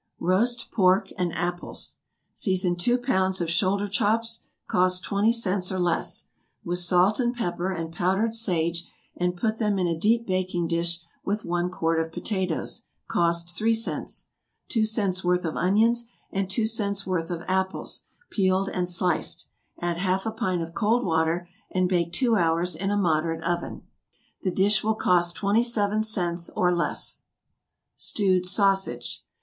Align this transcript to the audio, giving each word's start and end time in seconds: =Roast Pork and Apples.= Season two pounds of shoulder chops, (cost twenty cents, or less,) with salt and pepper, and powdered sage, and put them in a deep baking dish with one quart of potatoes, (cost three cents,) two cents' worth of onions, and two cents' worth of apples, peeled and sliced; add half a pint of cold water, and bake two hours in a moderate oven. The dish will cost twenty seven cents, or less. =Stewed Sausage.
=Roast 0.19 0.71
Pork 0.71 1.09
and 1.15 1.31
Apples.= 1.35 1.97
Season 2.33 2.75
two 2.75 2.97
pounds 2.97 3.39
of 3.39 3.51
shoulder 3.51 3.87
chops, 3.87 4.39
(cost 4.65 5.03
twenty 5.03 5.31
cents, 5.31 5.71
or 5.71 5.77
less,) 5.77 6.25
with 6.63 6.79
salt 6.79 7.19
and 7.19 7.35
pepper, 7.35 7.71
and 7.71 7.93
powdered 7.93 8.33
sage, 8.33 8.89
and 9.15 9.37
put 9.37 9.57
them 9.59 9.77
in 9.77 9.85
a 9.85 9.95
deep 9.95 10.25
baking 10.25 10.67
dish 10.67 11.01
with 11.23 11.45
one 11.45 11.69
quart 11.69 11.99
of 11.99 12.11
potatoes, 12.11 12.85
(cost 13.07 13.55
three 13.55 13.75
cents,) 13.75 14.29
two 14.69 14.85
cents' 14.85 15.23
worth 15.23 15.45
of 15.45 15.55
onions, 15.55 16.07
and 16.31 16.49
two 16.49 16.65
cents' 16.65 17.05
worth 17.05 17.29
of 17.29 17.43
apples, 17.47 18.05
peeled 18.31 18.69
and 18.69 18.89
sliced; 18.89 19.45
add 19.81 19.97
half 19.99 20.25
a 20.25 20.31
pint 20.31 20.63
of 20.63 20.73
cold 20.73 21.05
water, 21.05 21.47
and 21.69 21.87
bake 21.87 22.11
two 22.11 22.35
hours 22.35 22.75
in 22.75 22.89
a 22.89 22.97
moderate 22.97 23.43
oven. 23.43 23.83
The 24.41 24.49
dish 24.49 24.83
will 24.83 24.95
cost 24.95 25.35
twenty 25.35 25.61
seven 25.63 26.01
cents, 26.01 26.49
or 26.55 26.73
less. 26.75 27.19
=Stewed 27.95 28.47
Sausage. 28.47 29.23